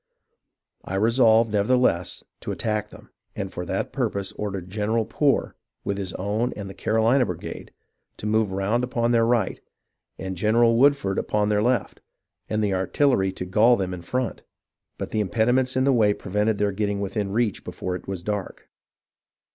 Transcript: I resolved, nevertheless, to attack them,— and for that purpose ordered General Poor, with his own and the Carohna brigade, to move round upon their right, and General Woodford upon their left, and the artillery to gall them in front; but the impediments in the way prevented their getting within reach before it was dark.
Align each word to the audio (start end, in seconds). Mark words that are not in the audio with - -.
I 0.83 0.95
resolved, 0.95 1.51
nevertheless, 1.51 2.23
to 2.39 2.51
attack 2.51 2.89
them,— 2.89 3.11
and 3.35 3.53
for 3.53 3.65
that 3.67 3.93
purpose 3.93 4.31
ordered 4.31 4.67
General 4.67 5.05
Poor, 5.05 5.55
with 5.83 5.99
his 5.99 6.11
own 6.13 6.53
and 6.53 6.67
the 6.67 6.73
Carohna 6.73 7.23
brigade, 7.23 7.71
to 8.17 8.25
move 8.25 8.51
round 8.51 8.83
upon 8.83 9.11
their 9.11 9.27
right, 9.27 9.61
and 10.17 10.35
General 10.35 10.75
Woodford 10.75 11.19
upon 11.19 11.49
their 11.49 11.61
left, 11.61 12.01
and 12.49 12.63
the 12.63 12.73
artillery 12.73 13.31
to 13.33 13.45
gall 13.45 13.75
them 13.75 13.93
in 13.93 14.01
front; 14.01 14.41
but 14.97 15.11
the 15.11 15.19
impediments 15.21 15.75
in 15.75 15.83
the 15.83 15.93
way 15.93 16.15
prevented 16.15 16.57
their 16.57 16.71
getting 16.71 16.99
within 16.99 17.31
reach 17.31 17.63
before 17.63 17.95
it 17.95 18.07
was 18.07 18.23
dark. 18.23 18.71